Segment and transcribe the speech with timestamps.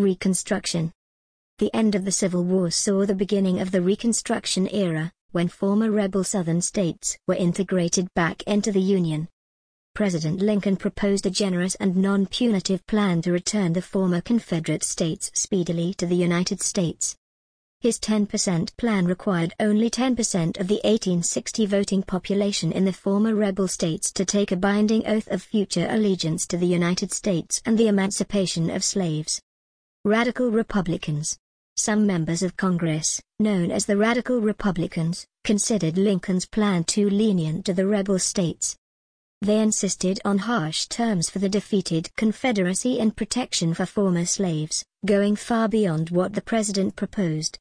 [0.00, 0.90] Reconstruction
[1.58, 5.88] The end of the Civil War saw the beginning of the Reconstruction era, when former
[5.88, 9.28] rebel Southern states were integrated back into the Union.
[9.94, 15.94] President Lincoln proposed a generous and non-punitive plan to return the former Confederate states speedily
[15.94, 17.14] to the United States.
[17.80, 23.68] His 10% plan required only 10% of the 1860 voting population in the former rebel
[23.68, 27.86] states to take a binding oath of future allegiance to the United States and the
[27.86, 29.40] emancipation of slaves.
[30.06, 31.38] Radical Republicans.
[31.78, 37.72] Some members of Congress, known as the Radical Republicans, considered Lincoln's plan too lenient to
[37.72, 38.76] the rebel states.
[39.40, 45.36] They insisted on harsh terms for the defeated Confederacy and protection for former slaves, going
[45.36, 47.58] far beyond what the president proposed.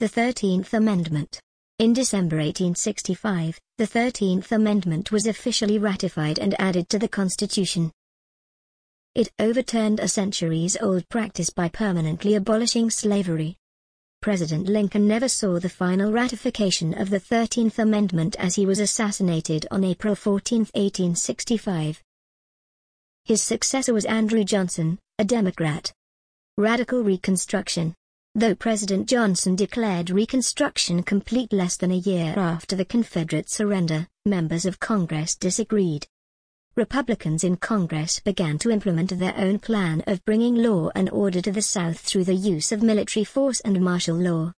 [0.00, 1.40] The 13th Amendment.
[1.78, 7.90] In December 1865, the 13th Amendment was officially ratified and added to the Constitution.
[9.14, 13.56] It overturned a centuries-old practice by permanently abolishing slavery.
[14.22, 19.66] President Lincoln never saw the final ratification of the 13th Amendment as he was assassinated
[19.72, 22.00] on April 14, 1865.
[23.24, 25.92] His successor was Andrew Johnson, a Democrat.
[26.56, 27.94] Radical Reconstruction
[28.36, 34.66] Though President Johnson declared Reconstruction complete less than a year after the Confederate surrender, members
[34.66, 36.06] of Congress disagreed.
[36.80, 41.52] Republicans in Congress began to implement their own plan of bringing law and order to
[41.52, 44.50] the South through the use of military force and martial law.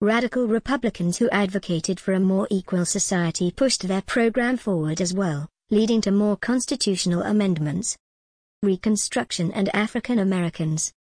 [0.00, 5.48] Radical Republicans who advocated for a more equal society pushed their program forward as well,
[5.70, 7.96] leading to more constitutional amendments.
[8.64, 10.92] Reconstruction and African Americans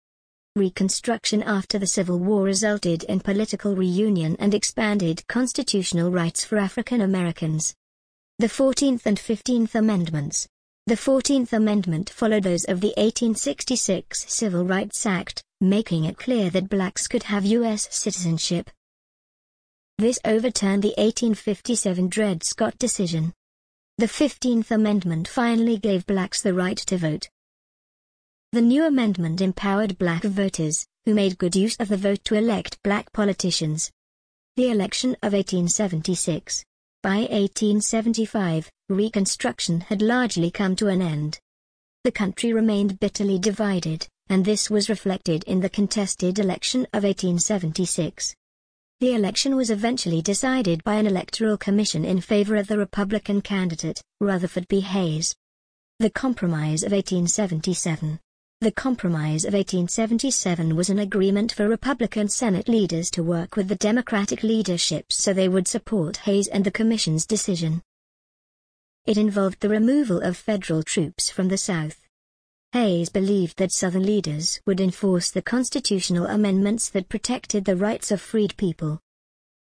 [0.56, 7.02] Reconstruction after the Civil War resulted in political reunion and expanded constitutional rights for African
[7.02, 7.74] Americans.
[8.42, 10.48] The 14th and 15th Amendments.
[10.88, 16.68] The 14th Amendment followed those of the 1866 Civil Rights Act, making it clear that
[16.68, 17.88] blacks could have U.S.
[17.92, 18.72] citizenship.
[20.00, 23.32] This overturned the 1857 Dred Scott decision.
[24.00, 27.30] The 15th Amendment finally gave blacks the right to vote.
[28.54, 32.82] The new amendment empowered black voters, who made good use of the vote to elect
[32.82, 33.92] black politicians.
[34.56, 36.66] The election of 1876
[37.02, 41.40] by 1875, Reconstruction had largely come to an end.
[42.04, 48.36] The country remained bitterly divided, and this was reflected in the contested election of 1876.
[49.00, 54.00] The election was eventually decided by an electoral commission in favor of the Republican candidate,
[54.20, 54.82] Rutherford B.
[54.82, 55.36] Hayes.
[56.00, 58.20] The Compromise of 1877
[58.62, 63.76] the Compromise of 1877 was an agreement for Republican Senate leaders to work with the
[63.76, 67.82] Democratic leadership so they would support Hayes and the Commission's decision.
[69.08, 72.08] It involved the removal of federal troops from the South.
[72.74, 78.22] Hayes believed that Southern leaders would enforce the constitutional amendments that protected the rights of
[78.22, 79.00] freed people.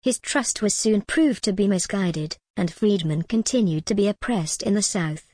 [0.02, 4.74] His trust was soon proved to be misguided, and freedmen continued to be oppressed in
[4.74, 5.29] the South.